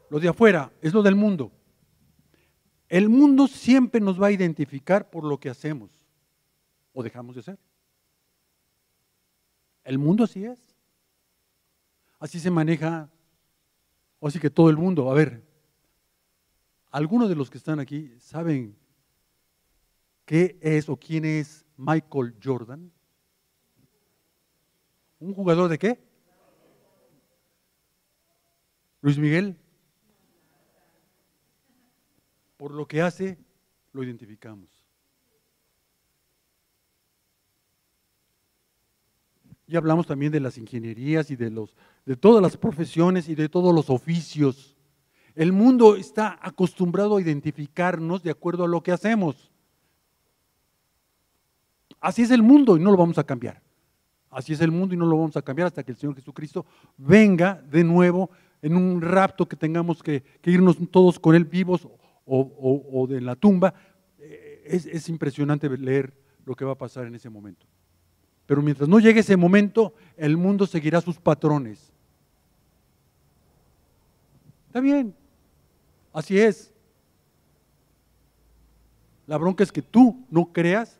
[0.09, 1.51] Lo de afuera es lo del mundo.
[2.87, 5.91] El mundo siempre nos va a identificar por lo que hacemos
[6.93, 7.59] o dejamos de hacer.
[9.83, 10.59] El mundo así es.
[12.19, 13.09] Así se maneja,
[14.21, 15.09] así que todo el mundo.
[15.09, 15.41] A ver,
[16.91, 18.75] algunos de los que están aquí saben
[20.25, 22.91] qué es o quién es Michael Jordan.
[25.19, 25.99] ¿Un jugador de qué?
[29.01, 29.55] Luis Miguel.
[32.59, 33.37] Por lo que hace,
[33.93, 34.67] lo identificamos.
[39.65, 41.73] Ya hablamos también de las ingenierías y de, los,
[42.05, 44.75] de todas las profesiones y de todos los oficios.
[45.35, 49.49] El mundo está acostumbrado a identificarnos de acuerdo a lo que hacemos.
[52.01, 53.61] Así es el mundo y no lo vamos a cambiar.
[54.29, 56.65] Así es el mundo y no lo vamos a cambiar hasta que el Señor Jesucristo
[56.97, 58.29] venga de nuevo
[58.61, 61.87] en un rapto que tengamos que, irnos todos con Él vivos
[62.29, 63.73] o, de la tumba.
[64.19, 66.13] Eh, es impresionante leer
[66.45, 67.65] lo que va a pasar en ese momento.
[68.49, 71.93] Pero mientras no llegue ese momento, el mundo seguirá sus patrones.
[74.65, 75.13] Está bien,
[76.11, 76.73] así es.
[79.27, 80.99] La bronca es que tú no creas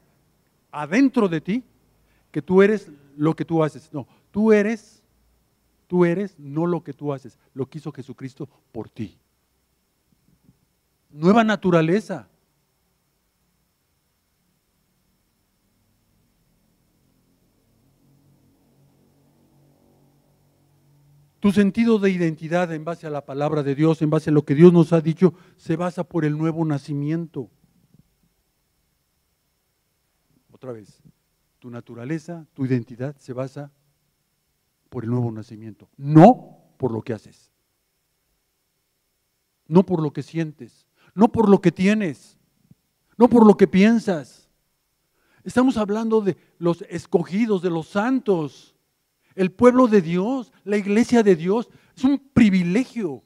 [0.71, 1.63] adentro de ti
[2.31, 3.91] que tú eres lo que tú haces.
[3.91, 5.01] No, tú eres,
[5.87, 9.17] tú eres no lo que tú haces, lo que hizo Jesucristo por ti.
[11.09, 12.27] Nueva naturaleza.
[21.39, 24.43] Tu sentido de identidad en base a la palabra de Dios, en base a lo
[24.43, 27.49] que Dios nos ha dicho, se basa por el nuevo nacimiento.
[30.51, 31.01] Otra vez,
[31.59, 33.71] tu naturaleza, tu identidad se basa
[34.89, 37.51] por el nuevo nacimiento, no por lo que haces,
[39.65, 40.88] no por lo que sientes,
[41.19, 42.37] no por lo que tienes,
[43.17, 44.49] no por lo que piensas.
[45.43, 48.73] Estamos hablando de los escogidos, de los santos
[49.35, 51.69] el pueblo de Dios, la iglesia de Dios.
[51.95, 53.21] Es un privilegio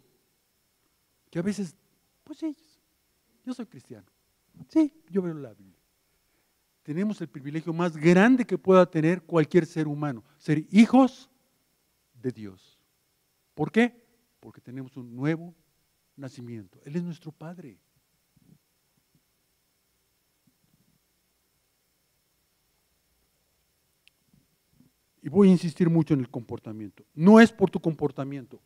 [1.29, 1.75] que a veces,
[2.23, 2.55] pues sí,
[3.45, 4.07] yo soy cristiano.
[4.69, 5.77] Sí, yo veo la Biblia.
[6.81, 11.29] Tenemos el privilegio más grande que pueda tener cualquier ser humano, ser hijos
[12.13, 12.79] de Dios.
[13.53, 14.03] ¿Por qué?
[14.39, 15.53] Porque tenemos un nuevo
[16.15, 16.79] nacimiento.
[16.85, 17.79] Él es nuestro Padre.
[25.21, 27.05] Y voy a insistir mucho en el comportamiento.
[27.13, 28.61] No es por tu comportamiento.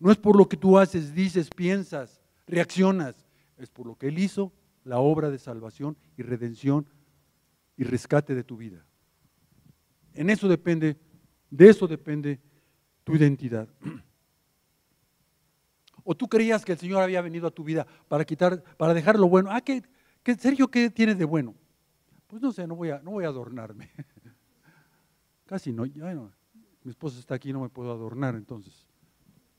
[0.00, 3.14] No es por lo que tú haces, dices, piensas, reaccionas.
[3.58, 6.86] Es por lo que Él hizo, la obra de salvación y redención
[7.76, 8.84] y rescate de tu vida.
[10.14, 10.96] En eso depende,
[11.50, 12.40] de eso depende
[13.04, 13.68] tu identidad.
[16.10, 19.16] O tú creías que el Señor había venido a tu vida para quitar, para dejar
[19.16, 19.48] lo bueno.
[19.52, 19.80] Ah, ¿qué,
[20.24, 21.54] qué Sergio, ¿qué tienes de bueno?
[22.26, 23.90] Pues no sé, no voy a, no voy a adornarme.
[25.46, 26.32] Casi no, bueno,
[26.82, 28.88] mi esposa está aquí, no me puedo adornar, entonces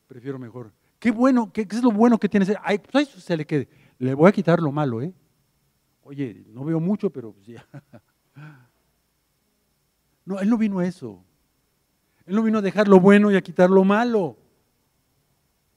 [0.08, 0.74] prefiero mejor.
[1.00, 2.46] Qué bueno, qué, es lo bueno que tiene?
[2.64, 3.70] Ay, pues eso se le quede.
[3.98, 5.14] Le voy a quitar lo malo, ¿eh?
[6.04, 7.66] Oye, no veo mucho, pero pues ya.
[10.26, 11.24] No, él no vino a eso.
[12.26, 14.40] Él no vino a dejar lo bueno y a quitar lo malo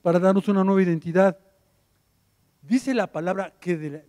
[0.05, 1.37] para darnos una nueva identidad.
[2.63, 4.05] Dice la palabra que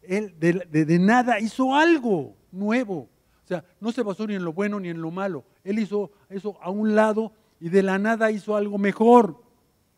[0.00, 3.10] él de, de nada hizo algo nuevo
[3.50, 5.44] sea, no se basó ni en lo bueno ni en lo malo.
[5.64, 9.42] Él hizo eso a un lado y de la nada hizo algo mejor,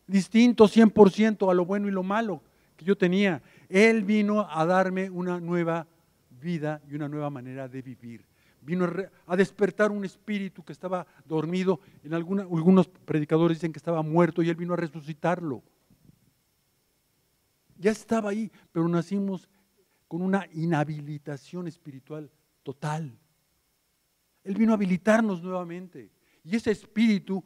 [0.07, 2.41] distinto 100% a lo bueno y lo malo
[2.75, 3.41] que yo tenía.
[3.69, 5.87] Él vino a darme una nueva
[6.41, 8.25] vida y una nueva manera de vivir.
[8.63, 8.87] Vino
[9.27, 11.79] a despertar un espíritu que estaba dormido.
[12.03, 15.63] En algunos predicadores dicen que estaba muerto y Él vino a resucitarlo.
[17.77, 19.49] Ya estaba ahí, pero nacimos
[20.07, 22.31] con una inhabilitación espiritual
[22.63, 23.17] total.
[24.43, 26.11] Él vino a habilitarnos nuevamente.
[26.45, 27.43] Y ese espíritu,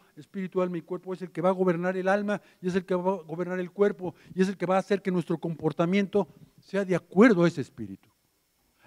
[0.62, 2.96] alma y cuerpo, es el que va a gobernar el alma y es el que
[2.96, 6.28] va a gobernar el cuerpo y es el que va a hacer que nuestro comportamiento
[6.60, 8.10] sea de acuerdo a ese espíritu.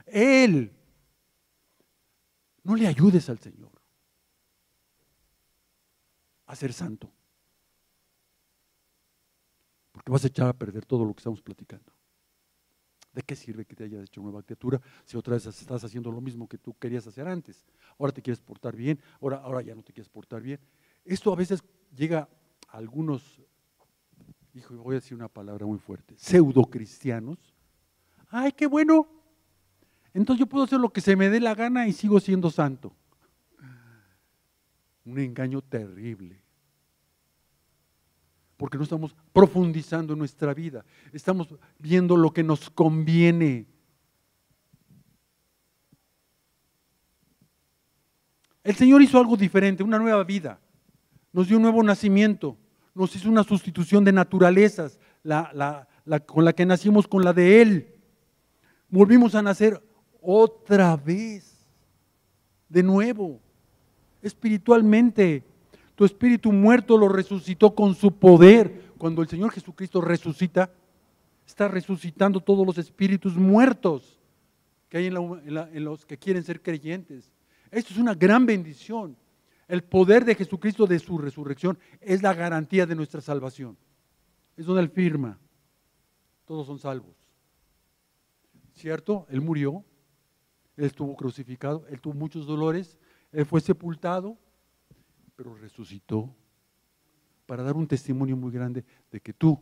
[0.06, 0.76] Él.
[2.70, 3.72] No le ayudes al Señor
[6.46, 7.10] a ser santo.
[9.90, 11.92] Porque vas a echar a perder todo lo que estamos platicando.
[13.12, 16.20] ¿De qué sirve que te hayas hecho nueva criatura si otra vez estás haciendo lo
[16.20, 17.66] mismo que tú querías hacer antes?
[17.98, 20.60] Ahora te quieres portar bien, ahora, ahora ya no te quieres portar bien.
[21.04, 21.64] Esto a veces
[21.96, 22.28] llega
[22.68, 23.42] a algunos,
[24.54, 27.52] hijo, voy a decir una palabra muy fuerte, pseudo cristianos.
[28.28, 29.19] Ay, qué bueno.
[30.14, 32.92] Entonces yo puedo hacer lo que se me dé la gana y sigo siendo santo.
[35.04, 36.42] Un engaño terrible
[38.60, 43.66] porque no estamos profundizando en nuestra vida, estamos viendo lo que nos conviene.
[48.62, 50.60] El Señor hizo algo diferente, una nueva vida,
[51.32, 52.58] nos dio un nuevo nacimiento,
[52.94, 55.00] nos hizo una sustitución de naturalezas,
[56.26, 57.94] con la que nacimos con la de Él.
[58.90, 59.82] Volvimos a nacer
[60.22, 61.66] otra vez,
[62.68, 63.40] de nuevo,
[64.22, 65.44] espiritualmente.
[65.94, 68.90] Tu espíritu muerto lo resucitó con su poder.
[68.96, 70.70] Cuando el Señor Jesucristo resucita,
[71.46, 74.18] está resucitando todos los espíritus muertos
[74.88, 77.30] que hay en, los que quieren ser creyentes.
[77.70, 79.16] Esto es una gran bendición.
[79.68, 83.76] El poder de Jesucristo de su resurrección es la garantía de nuestra salvación.
[84.56, 85.38] Es donde Él firma.
[86.44, 87.14] Todos son salvos.
[88.74, 89.26] ¿Cierto?
[89.30, 89.84] Él murió,
[90.76, 92.98] Él estuvo crucificado, Él tuvo muchos dolores,
[93.32, 94.38] Él fue sepultado,
[95.36, 96.34] pero resucitó
[97.46, 99.60] para dar un testimonio muy grande de que tú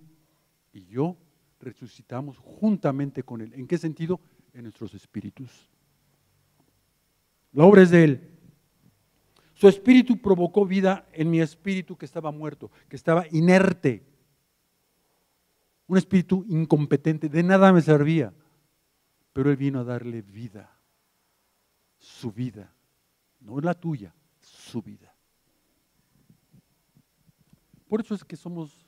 [0.72, 1.16] y yo
[1.60, 3.52] resucitamos juntamente con Él.
[3.54, 4.20] ¿En qué sentido?
[4.52, 5.70] En nuestros espíritus.
[7.52, 8.38] La obra es de Él.
[9.54, 14.06] Su espíritu provocó vida en mi espíritu que estaba muerto, que estaba inerte.
[15.86, 18.32] Un espíritu incompetente, de nada me servía.
[19.32, 20.77] Pero Él vino a darle vida,
[21.98, 22.72] su vida,
[23.40, 25.14] no la tuya, su vida.
[27.88, 28.86] Por eso es que somos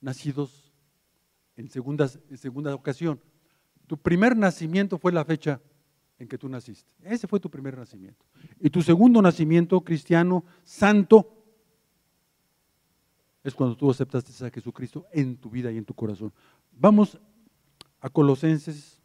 [0.00, 0.72] nacidos
[1.56, 3.20] en, segundas, en segunda ocasión.
[3.86, 5.60] Tu primer nacimiento fue la fecha
[6.18, 6.90] en que tú naciste.
[7.02, 8.24] Ese fue tu primer nacimiento.
[8.60, 11.34] Y tu segundo nacimiento cristiano, santo,
[13.42, 16.32] es cuando tú aceptaste a Jesucristo en tu vida y en tu corazón.
[16.72, 17.18] Vamos
[18.00, 19.00] a Colosenses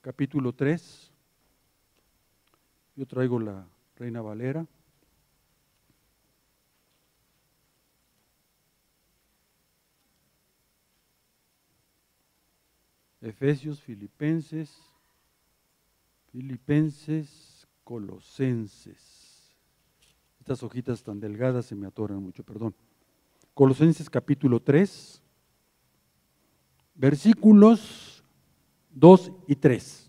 [0.00, 1.07] capítulo 3.
[2.98, 4.66] Yo traigo la Reina Valera.
[13.20, 14.76] Efesios, Filipenses,
[16.32, 19.56] Filipenses, Colosenses.
[20.40, 22.74] Estas hojitas tan delgadas se me atoran mucho, perdón.
[23.54, 25.22] Colosenses capítulo 3,
[26.96, 28.24] versículos
[28.90, 30.07] 2 y 3.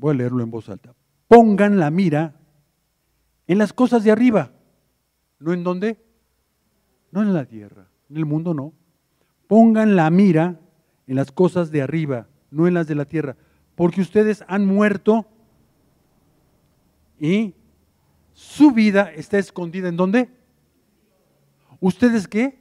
[0.00, 0.94] Voy a leerlo en voz alta.
[1.28, 2.34] Pongan la mira
[3.46, 4.50] en las cosas de arriba,
[5.38, 6.02] no en dónde,
[7.12, 7.86] no en la tierra.
[8.08, 8.72] En el mundo no.
[9.46, 10.58] Pongan la mira
[11.06, 13.36] en las cosas de arriba, no en las de la tierra,
[13.74, 15.26] porque ustedes han muerto
[17.18, 17.54] y
[18.32, 20.30] su vida está escondida en dónde?
[21.78, 22.58] ¿Ustedes qué?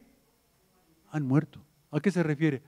[1.09, 1.61] Han muerto.
[1.89, 2.61] ¿A qué se refiere?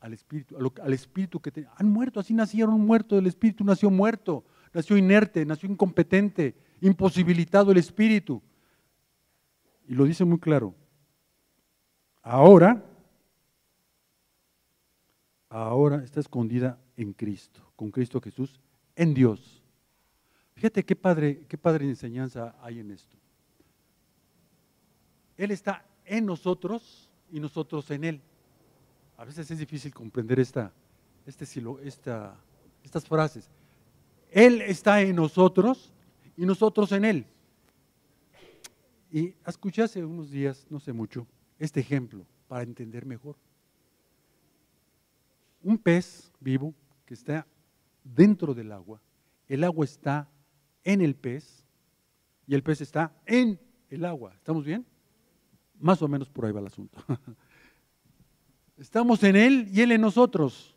[0.00, 4.96] Al espíritu, al espíritu que han muerto, así nacieron muertos, el espíritu nació muerto, nació
[4.96, 8.42] inerte, nació incompetente, imposibilitado el espíritu.
[9.86, 10.74] Y lo dice muy claro,
[12.22, 12.84] Ahora,
[15.48, 18.60] ahora está escondida en Cristo, con Cristo Jesús,
[18.94, 19.62] en Dios.
[20.54, 23.16] Fíjate qué padre, qué padre enseñanza hay en esto.
[25.36, 28.22] Él está en nosotros y nosotros en Él.
[29.20, 30.72] A veces es difícil comprender esta,
[31.26, 31.44] este,
[31.82, 32.34] esta,
[32.82, 33.50] estas frases.
[34.30, 35.92] Él está en nosotros
[36.38, 37.26] y nosotros en Él.
[39.12, 41.26] Y escuché hace unos días, no sé mucho,
[41.58, 43.36] este ejemplo para entender mejor.
[45.62, 46.72] un pez vivo
[47.04, 47.46] que está
[48.02, 49.02] dentro del agua,
[49.48, 50.30] el agua está
[50.82, 51.66] en el pez
[52.46, 53.60] y el pez está en
[53.90, 54.32] el agua.
[54.32, 54.86] ¿Estamos bien?
[55.78, 57.04] Más o menos por ahí va el asunto.
[58.80, 60.74] Estamos en Él y Él en nosotros.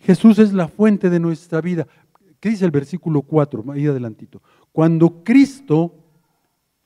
[0.00, 1.88] Jesús es la fuente de nuestra vida.
[2.38, 3.64] ¿Qué dice el versículo 4?
[3.72, 4.42] Ahí adelantito.
[4.70, 5.94] Cuando Cristo,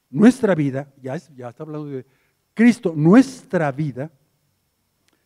[0.08, 2.06] nuestra vida, ya, ya está hablando de
[2.54, 4.12] Cristo, nuestra vida,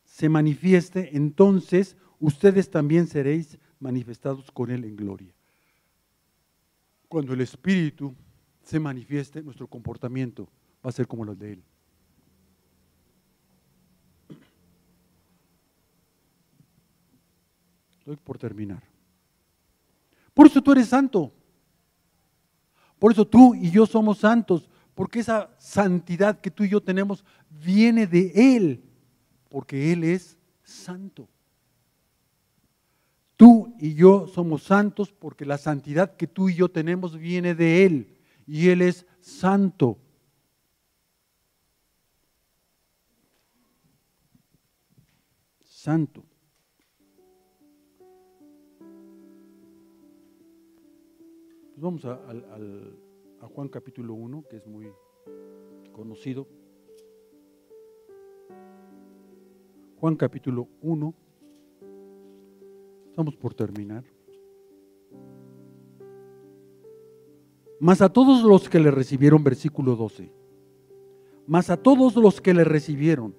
[0.05, 5.35] se manifieste, entonces ustedes también seréis manifestados con Él en gloria.
[7.09, 8.15] Cuando el Espíritu
[8.63, 10.49] se manifieste, nuestro comportamiento
[10.85, 11.63] va a ser como los de Él.
[18.07, 18.85] Estoy por terminar.
[20.33, 21.33] Por eso tú eres santo.
[23.01, 27.25] Por eso tú y yo somos santos, porque esa santidad que tú y yo tenemos
[27.51, 28.85] viene de Él,
[29.49, 31.29] porque Él es santo.
[33.37, 37.87] Tú y yo somos santos porque la santidad que tú y yo tenemos viene de
[37.87, 39.99] Él y Él es santo.
[45.65, 46.23] Santo.
[51.77, 52.15] Pues vamos a,
[53.45, 54.91] a Juan capítulo 1, que es muy
[55.93, 56.49] conocido.
[60.01, 61.15] Juan capítulo 1.
[63.11, 64.05] Estamos por terminar.
[67.79, 70.33] Mas a todos los que le recibieron, versículo 12.
[71.47, 73.35] Mas a todos los que le recibieron,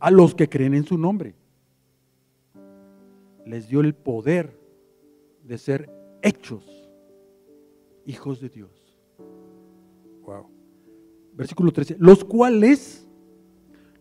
[0.00, 1.36] a los que creen en su nombre,
[3.46, 4.58] les dio el poder
[5.48, 5.90] de ser
[6.22, 6.64] hechos
[8.06, 8.70] hijos de Dios.
[10.22, 10.46] Wow.
[11.32, 11.96] Versículo 13.
[11.98, 13.08] Los cuales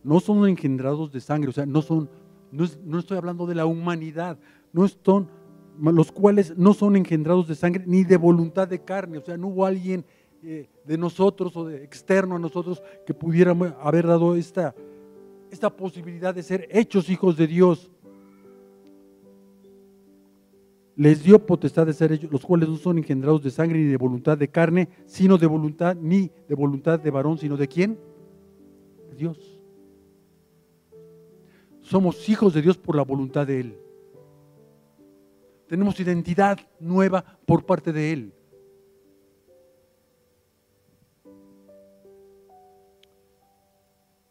[0.04, 2.10] no son engendrados de sangre, o sea, no son
[2.52, 4.38] no, estoy hablando de la humanidad,
[4.72, 5.30] no son,
[5.80, 9.48] los cuales no son engendrados de sangre ni de voluntad de carne, o sea, no
[9.48, 10.06] hubo alguien
[10.44, 14.76] eh, de nosotros o de externo a nosotros que pudiera haber dado esta,
[15.52, 17.92] esta posibilidad de ser hechos hijos de Dios.
[20.98, 23.98] Les dio potestad de ser hechos, los cuales no son engendrados de sangre ni de
[23.98, 28.00] voluntad de carne, sino de voluntad, ni de voluntad de varón, sino de quién?
[29.12, 29.62] De Dios.
[31.82, 33.78] Somos hijos de Dios por la voluntad de Él.
[35.68, 38.34] Tenemos identidad nueva por parte de Él.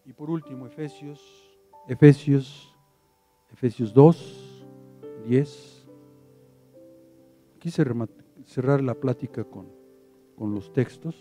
[0.04, 1.20] Y por último, Efesios,
[1.86, 2.74] Efesios,
[3.52, 4.66] Efesios 2,
[5.28, 5.75] 10.
[7.66, 7.84] Quise
[8.44, 9.66] cerrar la plática con,
[10.36, 11.16] con los textos.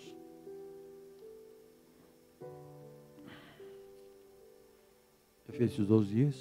[5.48, 6.36] Efesios 2.10.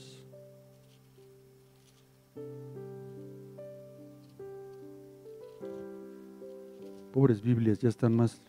[7.11, 8.43] Pobres Biblias ya están más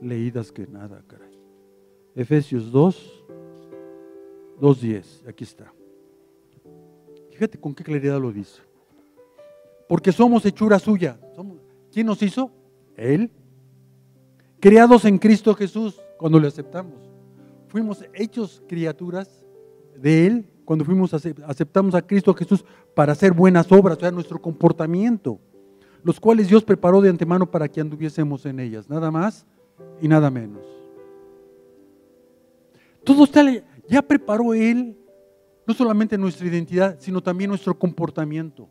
[0.00, 1.38] leídas que nada, caray.
[2.14, 3.24] Efesios 2,
[4.58, 5.70] 2.10, aquí está.
[7.30, 8.62] Fíjate con qué claridad lo dice.
[9.88, 11.18] Porque somos hechura suya.
[11.92, 12.50] ¿Quién nos hizo?
[12.96, 13.30] Él.
[14.60, 16.94] Creados en Cristo Jesús cuando le aceptamos.
[17.68, 19.44] Fuimos hechos criaturas
[19.96, 22.64] de Él cuando fuimos aceptamos a Cristo Jesús
[22.94, 25.38] para hacer buenas obras, o sea, nuestro comportamiento,
[26.02, 29.46] los cuales Dios preparó de antemano para que anduviésemos en ellas, nada más
[30.00, 30.64] y nada menos.
[33.04, 33.44] Todo está,
[33.88, 34.96] ya preparó Él,
[35.66, 38.68] no solamente nuestra identidad, sino también nuestro comportamiento.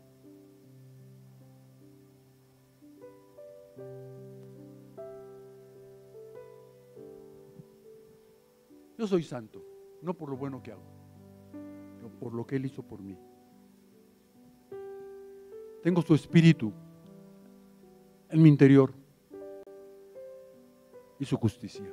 [9.06, 9.62] Soy santo,
[10.02, 10.94] no por lo bueno que hago
[12.24, 13.16] por lo que Él hizo por mí.
[15.82, 16.72] Tengo su espíritu
[18.30, 18.92] en mi interior
[21.18, 21.86] y su justicia.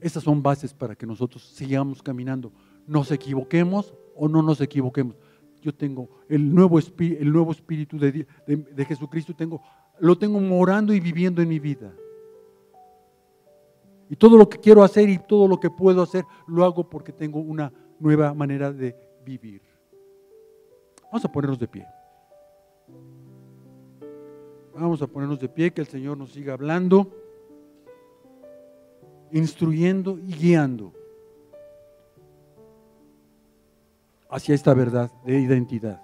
[0.00, 2.52] Estas son bases para que nosotros sigamos caminando.
[2.86, 5.16] Nos equivoquemos o no nos equivoquemos.
[5.62, 9.62] Yo tengo el nuevo, espíritu, el nuevo espíritu de, de Jesucristo, tengo,
[10.00, 11.92] lo tengo morando y viviendo en mi vida.
[14.10, 17.12] Y todo lo que quiero hacer y todo lo que puedo hacer, lo hago porque
[17.12, 19.62] tengo una nueva manera de vivir.
[21.04, 21.86] Vamos a ponernos de pie.
[24.74, 27.08] Vamos a ponernos de pie, que el Señor nos siga hablando,
[29.30, 30.92] instruyendo y guiando
[34.28, 36.02] hacia esta verdad de identidad.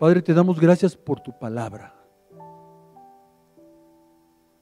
[0.00, 1.99] Padre, te damos gracias por tu palabra.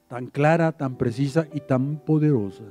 [0.09, 2.65] Tan clara, tan precisa y tan poderosa.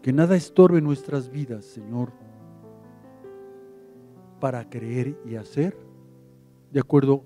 [0.00, 2.12] Que nada estorbe nuestras vidas, Señor,
[4.40, 5.76] para creer y hacer
[6.70, 7.24] de acuerdo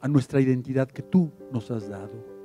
[0.00, 2.39] a nuestra identidad que tú nos has dado.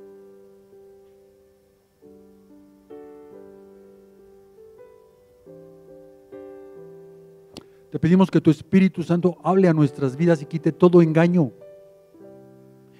[7.96, 11.50] Te pedimos que tu Espíritu Santo hable a nuestras vidas y quite todo engaño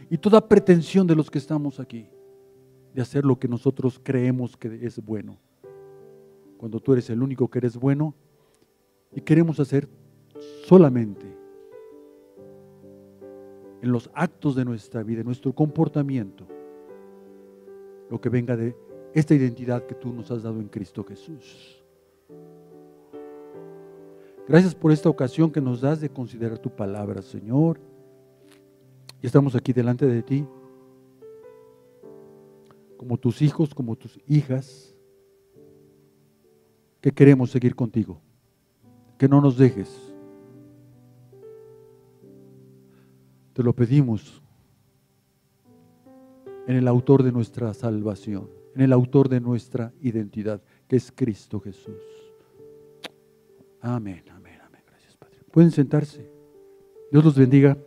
[0.09, 2.09] y toda pretensión de los que estamos aquí
[2.95, 5.39] de hacer lo que nosotros creemos que es bueno.
[6.57, 8.15] Cuando tú eres el único que eres bueno
[9.15, 9.87] y queremos hacer
[10.65, 11.27] solamente
[13.83, 16.47] en los actos de nuestra vida, en nuestro comportamiento,
[18.09, 18.75] lo que venga de
[19.13, 21.85] esta identidad que tú nos has dado en Cristo Jesús.
[24.49, 27.81] Gracias por esta ocasión que nos das de considerar tu palabra, Señor.
[29.21, 30.47] Y estamos aquí delante de ti,
[32.97, 34.95] como tus hijos, como tus hijas,
[37.01, 38.21] que queremos seguir contigo.
[39.19, 39.91] Que no nos dejes.
[43.53, 44.43] Te lo pedimos
[46.69, 51.59] en el autor de nuestra salvación, en el autor de nuestra identidad, que es Cristo
[51.59, 52.03] Jesús.
[53.81, 54.36] Amén.
[55.57, 56.31] Pueden sentarse.
[57.11, 57.79] Dios los bendiga.